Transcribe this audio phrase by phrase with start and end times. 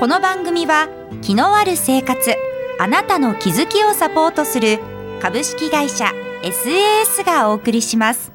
[0.00, 0.88] この番組は
[1.22, 2.34] 気のある生活
[2.80, 4.80] あなたの気づきをサポートする
[5.22, 6.12] 株式会社
[6.42, 8.32] SAS がお送りします。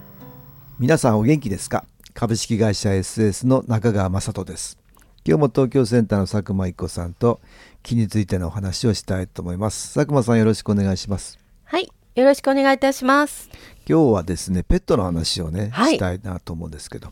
[0.79, 1.85] 皆さんお元気ですか？
[2.13, 4.79] 株式会社 SAS の中川雅人です。
[5.25, 7.41] 今日も東京センターの佐久間一子さんと
[7.83, 9.93] 気についてのお話をしたいと思います。
[9.93, 11.37] 佐久間さんよろしくお願いします。
[11.65, 13.49] はいよろしくお願いいたします。
[13.87, 17.11] 今日はですねペットの話をね、はい、したいなと思うんですけど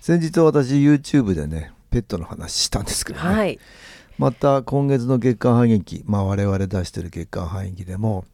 [0.00, 3.58] 先日私 YouTube でねペットの話したんですけどね、はい、
[4.18, 8.24] また今月の月間反撃まあ我々出してる月間反撃でも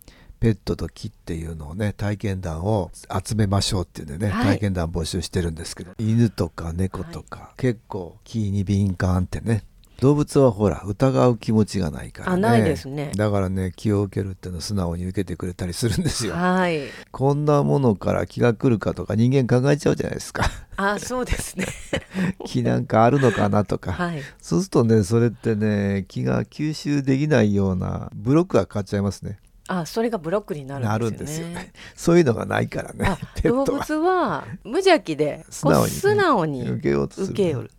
[0.41, 2.91] ペットと木っていうのをね体験談を
[3.25, 5.93] 集めましょうっていうんでね、はい、体験談募集してるんですけど。
[5.99, 9.65] 犬とか猫とか、はい、結構木に敏感ってね
[10.01, 13.13] 動物はほら疑う気持ちがないから、ね、あないですね。
[13.17, 16.35] だからね気を受けるっていうのを素直に受けてくれたりするんですよ。
[16.35, 16.83] はい。
[17.11, 20.45] こんなものから気が来るかとか人間考えちゃうじゃないですか。
[20.77, 21.67] あそうですね。
[22.45, 29.39] 気なんかあるのかなとか、はい、そうするとねそれってね気が吸収できないようなブロックがかかっちゃいますね。
[29.69, 31.73] あそれがブロックになるんですよね。
[31.97, 33.19] そういうのがないからね。
[33.43, 37.71] 動物は無邪気で素直に,、素直に受けようとする。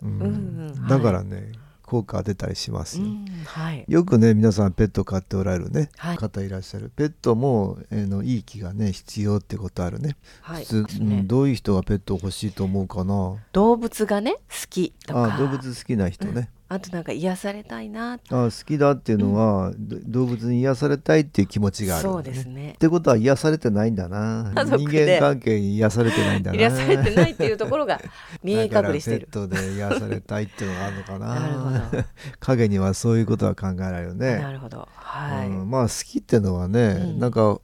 [0.90, 1.54] だからね、
[1.88, 3.06] 効果が出たりしますよ、
[3.46, 6.92] はい、よくね皆さんペット飼っておられるね、はい、方いらっしゃる。
[6.96, 13.38] ペットも、えー、のいい気がね必要ってことあるね、はい、普通、ね、うん、どういう人がペット欲しいと思うかな？
[13.54, 15.36] 動物がね好きとか。
[15.36, 18.14] あ動物好きな人ね、うんあとなんか癒されたいな。
[18.14, 22.72] あ好きだっていうのは、うん、動物に癒されたいっていう気持ちがある、ね、そうですね。
[22.72, 24.52] ってことは癒されてないんだな。
[24.53, 26.58] 人間関係に癒されてないんだな。
[26.59, 28.02] 癒されてないっていうところが
[28.44, 29.19] 見え隠れしてる。
[29.19, 31.40] ペットで癒されたいっていうのがあるのかな。
[31.40, 32.03] なるほど。
[32.41, 34.40] 影にはそういうことは考えられるね。
[34.40, 34.88] なるほど。
[34.94, 37.59] はい、うん、まあ好きっていうのはね、うん、なんか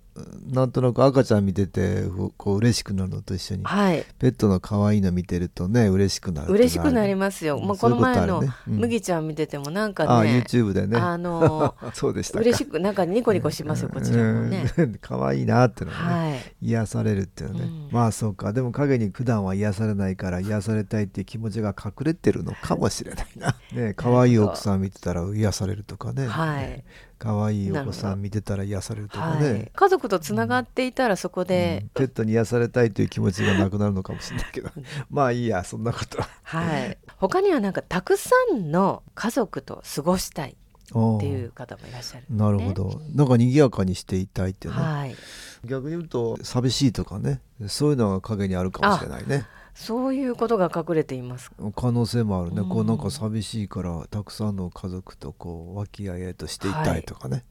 [0.52, 2.04] なんとなく赤ちゃん見てて
[2.38, 10.98] こう嬉しくなるのと一緒に、はい、ペットの可愛いの見てるとね嬉しくなる嬉しくなりますよ、まあ、この前の麦ちゃん見ててもなんかね、あ YouTube でね。
[10.98, 14.66] あの そうでした嬉しくなんかニコニコしますよこちらもね。
[15.02, 18.54] 可愛いなってのね、はい、癒されるっていうね、うん、まあそうか。
[18.54, 23.56] でも影に普段は癒されないから癒されたいっていう気持ちが隠れてるのかもしれないな。
[23.74, 26.84] ね可愛い奥さん見てたら癒されるとかね、はい、
[27.24, 34.70] 可愛いお子さん見てたら癒されるとかね、はい、家族とつながっていたらそこで、うん、ペットに癒されたいという気持ちがなくなるのかもしれないけど。
[35.10, 36.22] まあいいやそんなこと。
[36.44, 36.98] はい。
[37.16, 43.02] 他にはなんかたくさんの家族と過ごしたいっていう方もいらっしゃる、ね、なるほど。
[43.16, 45.16] なんか賑やかにしていたいっていうね、はい、
[45.64, 47.40] 逆に言うと寂しいとかね。
[47.70, 57.44] そういうのが影にあるかもしれないねそういうことが隠れています可能性もあるね、うん、こうなんか寂しいからたくさんの家族とこう和気あいあいとしていたいとかね、はい、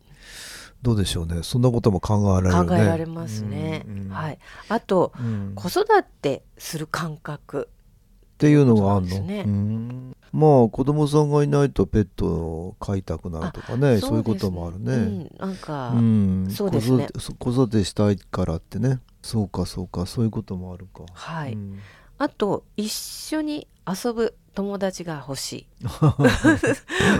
[0.82, 1.42] どうでしょうね。
[1.42, 4.38] そんなことも考えられる、ね、考えられますね、うんうん、はい。
[4.68, 7.68] あと、うん、子育てする感覚。
[8.34, 13.98] っていうのがあるの、ね、まあ子供さんがいないとペットを飼いたくなるとかね。
[13.98, 17.06] そういうこともあるね、うん、なんか、うん、そうですね。
[17.38, 18.98] 子育てしたいからってね。
[19.22, 20.06] そうかそうか。
[20.06, 21.04] そういうこともあるか。
[21.12, 21.78] はい、うん
[22.22, 25.66] あと一緒に遊ぶ友達が欲しい。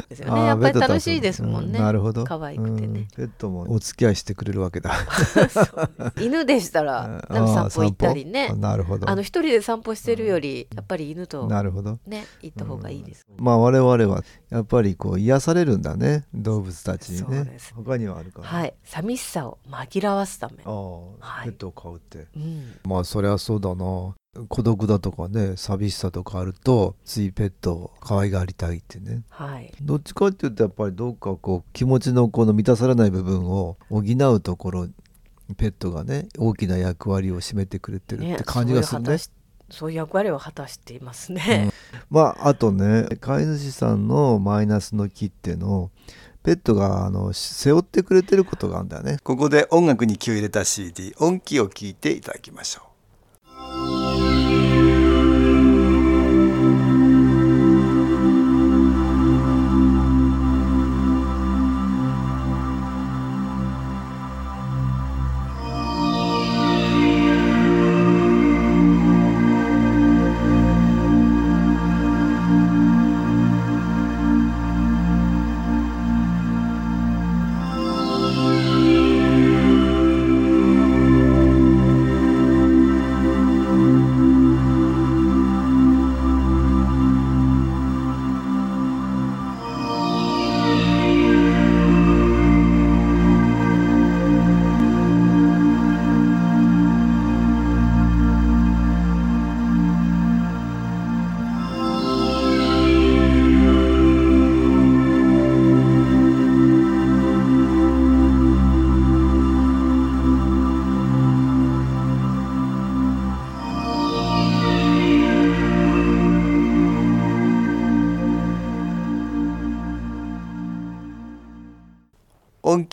[0.08, 2.22] ですよねやっぱり楽しいですもんね、うん、なるほど。
[2.22, 4.92] 可愛くてね、ペットもお付き合いしてくれるわけだ。
[6.22, 8.50] 犬でしたら 散歩行ったりね。
[8.54, 9.10] なるほど。
[9.10, 11.98] あの一人で散歩してるよりやっぱり犬となるほど。
[12.06, 16.26] ね行った方がいいです、まあ我々はやっぱりこう癒されるんだね。
[16.32, 17.58] 動物たちにね。
[17.74, 18.74] 他にはあるから、はい。
[18.84, 20.62] 寂しさを紛らわすため。
[20.64, 24.14] あ、はい、ペットを飼うって、うん、まあそりゃそうだな
[24.48, 34.88] 孤独だとかね寂しさとかあるとついペットを可愛がりたいってね、はい、どっちかっていうとやっぱりどっかこう気持ちのこの満たされない部分を補うところ
[35.58, 39.10] ペットがね大きな役割を占めてくれてるって感じがするね。
[39.10, 39.18] ね
[39.70, 45.90] そういう役割を果たしていますね、うん、まああとね飼い主さんのマイナスの木っての
[46.42, 49.18] ペットがあの背負ってくれてることがあるんだよね。
[49.22, 52.91] ここで音楽に気を入れた CD 音気を聞いていただきましょう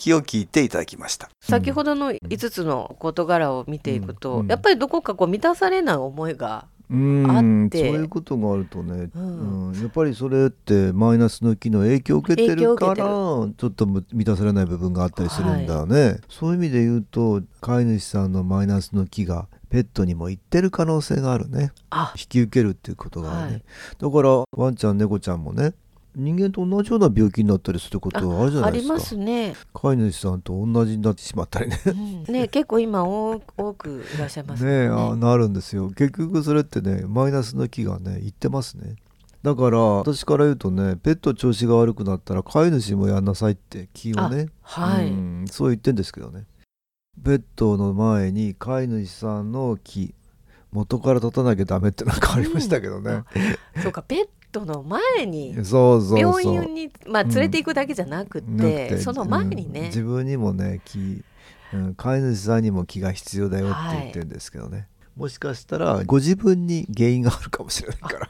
[0.00, 1.28] 気を聞いていただきました。
[1.40, 7.90] 先ほどの5つの事柄を見ていくと、うん、やっぱりどこかこう満たされない思いがあって。
[7.90, 21.70] そういうことがあるとね、うん、うん、やっぱりそれってマイナスの気の影響を受けてるからちょっと満たされない部分があったりするんだよね、はい、そういう意味で言うと飼い主さんのマイナスの気がペットにも行ってる可能性があるね。
[22.16, 23.62] 引き受けるっていうことがね、はい、
[23.98, 25.74] だからワンちゃん猫ちゃんもね
[26.16, 28.94] 人間と同じような病気になったりすることあるじゃないですか。
[28.94, 29.54] ありますね。
[29.72, 31.78] 飼い主さんと同じになってしまったりね。
[31.86, 33.40] うん、ね 結構今多
[33.74, 34.88] くいらっしゃいますね。
[34.88, 35.88] ねあなるんですよ。
[35.90, 38.96] 結局それってねマイナスの気がねいってますね。
[39.42, 46.46] だから私から言うとねペット調子が悪くなったら飼い主もやんなさいって気をね、はい、うん、そう言ってんですけどね。
[47.22, 50.14] ペットの前に飼い主さんの気
[50.72, 53.22] 元から立たなきゃダメってのは変わりましたけどね。
[53.76, 61.22] うん、そうかペットの前に病院にまあ連れていくだけじゃなくて、うん、その前にね、うん、自分にもね気、
[61.72, 64.86] うん、飼い主さんにも気が必要だよって言ってるんですけどね、はい、
[65.16, 68.28] もしかしたらご自分に原因があるかもしれないから。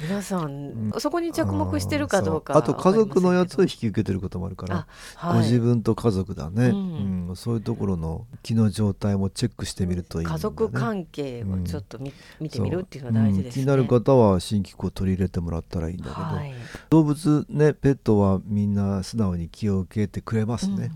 [0.00, 4.86] 皆さん、そこに着目してるかどうかあと家族のやつを引き受けてることもあるから、
[5.16, 16.54] はい、ご自分と家族だね、うん、うん、そういうところの気の状態もチェックしてみるといい、ね、家族関係をちょっと見,、見てみるっていうのは大事です、ね、気になる方は新規を取り入れてもらったらいいんだけど、はい、
[16.88, 20.90] 動物ねペットはみんな素直に気を受けてくれますね、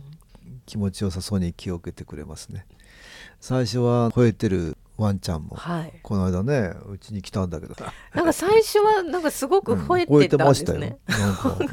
[0.44, 2.66] うん、気持ちよさそうに気を受けてくれますね。
[3.40, 7.74] 最初は吠えてるワンちゃんも、はい、この間ねうちに来たんだけど。
[8.14, 11.64] なんか最初はなんかすごく吠えてたんですね、うん、なんか、え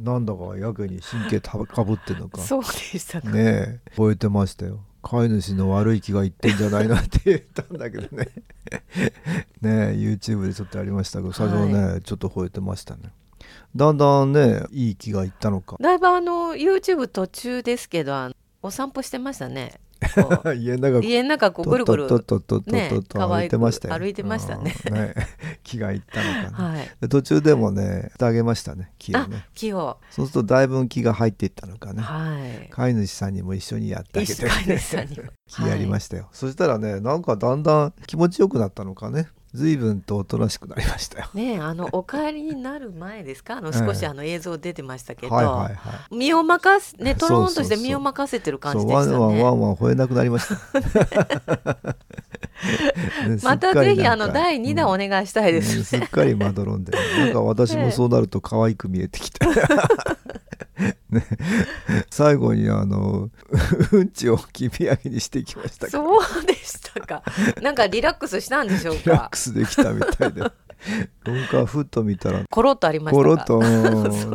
[0.00, 2.40] ー、なんだかやけに神経たかぶってんのか。
[2.40, 3.30] そうでしたか。
[3.30, 4.80] ね吠えてましたよ。
[5.02, 8.28] 飼い主の悪い気が言ってんじゃないなって言ったんだけどね。
[9.60, 13.12] ね YouTube でちょっとありましたけど最初はね、はい、ちょっと吠えてましたね。
[13.76, 15.76] だんだんねいい気がいったのか。
[15.80, 18.30] だいぶあの YouTube 途中ですけど
[18.62, 19.78] お散歩してましたね
[20.54, 24.74] 家の中家の中こうぐるぐるとととととと歩いてましたよ歩いてましたね。
[24.90, 25.14] ね
[25.62, 29.46] 気がいったのかな、 はい、途中でもねあげましたね木をね。
[29.54, 29.98] 木を。
[30.10, 34.46] そうするとだいぶ気が入っていったのかね、はい、飼い主さんにも一緒にやってあげて。
[34.46, 41.28] 飼い主さんに 気やりましたよ、はい、そしたらねなんかだんだん気持ちよくなったのかね随分とおとなしくなりましたよ。
[41.32, 43.58] ねあのお帰りになる前ですか？
[43.58, 45.68] あの少しあの映像出てましたけど、はいはいは
[46.10, 49.12] い、身を任せねとろんとして身を任せてる感じでしたね。
[49.12, 50.56] ワンワンワンワン吠えなくなりました。
[53.44, 56.92] またぜひあの第2弾お願いしたいです、ねうん、すっかりまどろんで。
[57.18, 59.46] なんか私もそうなると可愛く見えてきた。
[61.14, 61.26] ね、
[62.10, 63.30] 最後にあの
[63.92, 67.22] うんちをきみ上げにしてきましたそうでしたか。
[67.62, 69.02] なんかリラックスしたんでしょうか。
[69.04, 70.42] リラックスできたみたいで。
[71.24, 73.60] 廊下ふっと見たらコロッとありましたコロッと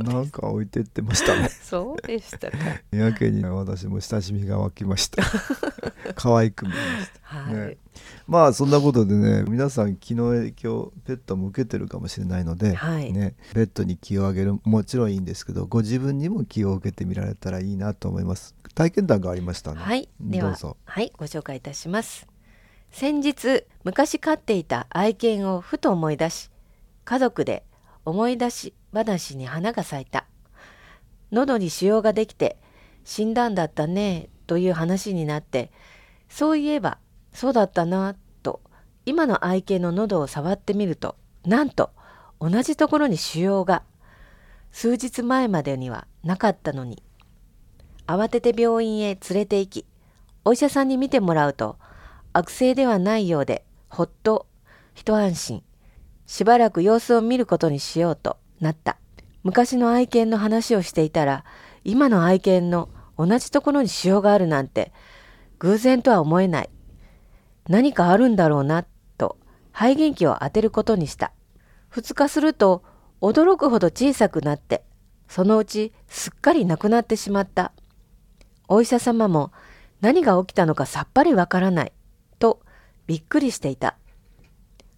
[0.01, 1.49] なんか置いてってましたね。
[1.49, 2.57] そうでしたか。
[2.91, 5.23] やけに私も親しみが湧きました。
[6.15, 7.77] 可愛く見えました、はい、ね、
[8.29, 18.53] まあそんなことでね皆さん気の影響ペットも受けてるかもしれないので、はい、ね、ペットに気をあげるもちろんいいんですけどご自分にも気を受けてみられたらいいなと思います。
[18.75, 19.81] 体験談がありましたね。
[19.81, 20.07] はい。
[20.21, 20.55] では
[20.85, 22.27] はいご紹介いたします。
[22.91, 26.51] 先日昔飼っていた愛犬をふと思い出し
[27.05, 27.63] 家族で
[28.05, 30.25] 思い出し話に花が咲いた。
[31.31, 32.57] 喉に腫瘍ができて
[33.03, 35.71] 死んだんだったねという話になって
[36.29, 36.99] そういえば
[37.39, 38.59] そうだったなと。
[39.05, 41.15] 今の愛犬の喉を触ってみると
[41.45, 41.91] なんと
[42.41, 43.83] 同じところに腫瘍が。
[44.73, 47.01] 数日前までにはなかったのに。
[48.07, 49.85] 慌てて病院へ連れて行き
[50.43, 51.77] お医者さんに診てもらうと
[52.33, 54.45] 悪性ではないようでほっと
[54.93, 55.63] 一安心。
[56.25, 58.97] しばらく様子を見ることにしようとなった。
[59.43, 61.45] 昔の愛犬の話をしていたら
[61.85, 64.91] 今の愛犬の同じところに腫瘍があるなんて
[65.59, 66.69] 偶然とは思えない。
[67.69, 68.85] 何かあるんだろうな
[69.17, 69.37] と
[69.71, 71.31] 肺元気を当てることにした
[71.93, 72.83] 2日すると
[73.21, 74.83] 驚くほど小さくなって
[75.29, 77.71] そのうちすっかりなくなってしまった
[78.67, 79.51] お医者様も
[80.01, 81.93] 何が起きたのかさっぱりわからない
[82.39, 82.61] と
[83.07, 83.95] びっくりしていた。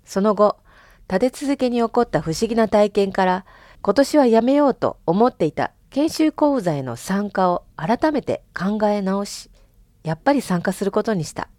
[0.03, 0.57] その後、
[1.09, 3.45] 立て続けに起こった不思議な体験から
[3.81, 9.49] 今年はやめようと思っていた研修講座への参加を改めて考え直し、
[10.03, 11.49] やっぱり参加することにした。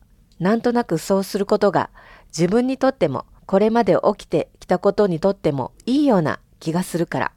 [0.42, 1.90] なんとなくそうすることが
[2.36, 7.32] 自分にとってもこれまで起きてきたことにとってもいいような気がするから。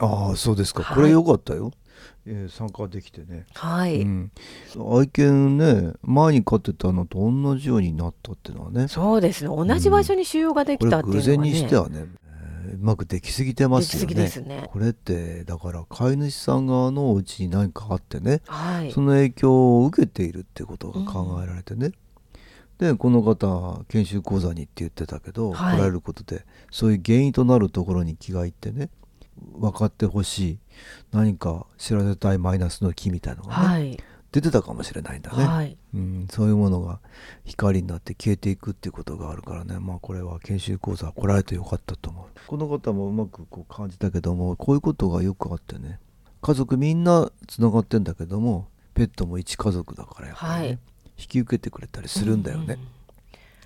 [0.00, 1.70] ああそうですか、これ良かったよ。
[2.26, 4.00] えー、参加できてね、はい。
[4.00, 4.30] うん、
[4.98, 8.88] 愛犬ね前に飼ってたのと同じようになったっていうのはね。
[8.88, 9.54] そうですね。
[9.54, 12.24] 同じ場所に腫瘍ができたっていうのは、ね、偶然にしてはね、え
[12.72, 14.30] うまくできすぎてますよね。
[14.46, 14.68] ね。
[14.72, 21.94] これってだから飼い主さん側のお家に何かあってね、はい、その影響を受けているってことが考えられてね、うん、
[22.78, 28.90] でこの方研修講座にって言ってたけど、はい、来られることでそういう原因となるところに気がいってね
[29.52, 30.58] 分かってほしい
[31.12, 33.98] 何か知らせたいマイナスの木みたいなのがね、はい。
[34.32, 36.98] 出てたかもしれないんだね、はい、うん、そういうものが
[37.44, 39.78] 光になって消えていくっていうことがあるからね。
[39.78, 42.26] まあこれは研修講座来られてよかったと思う。
[42.48, 46.00] この方もうまくこう感じたけどもこういうことがよくあってね
[46.42, 50.78] 家族みんなつながってんだけどもペットも一家族だからやっぱりね、はい、
[51.18, 52.78] 引き受けてくれたりするんだよね、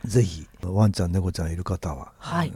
[0.05, 2.53] うん、ぜひワンちゃん猫ちゃんいる方は、はい、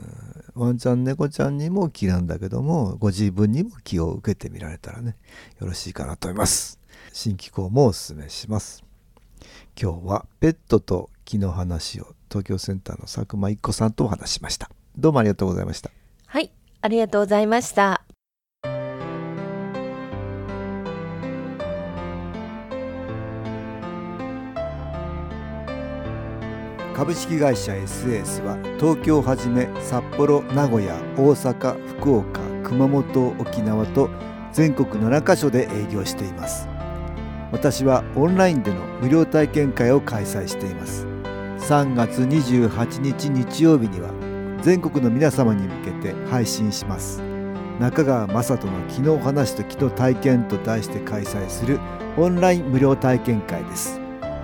[0.55, 5.15] ワンちゃん猫ちゃんにも気なんだけどもご自分にも気を受けてみられたらね
[5.59, 6.79] よろしいかなと思います。
[7.11, 8.83] 新機構もおすすめします。
[9.79, 14.69] 今日はペットと木の話を東京センターの佐久間一子さんとお話しました。
[14.97, 15.91] どうもありがとうございました。
[16.25, 18.03] はいありがとうございました
[26.93, 34.11] 株式会社 SS は東京をはじめ札幌名古屋大阪福岡熊本沖縄と
[34.51, 36.67] 全国7カ所で営業しています。
[37.51, 41.07] 私はオンラインでの無料体験会を開催しています。
[41.57, 44.11] 3月28日日曜日には
[44.61, 47.23] 全国の皆様に向けて配信します。
[47.79, 51.79] 中川雅人の「昨日話と昨日体験」と題して開催する
[52.17, 54.02] オンライン無料体験会です。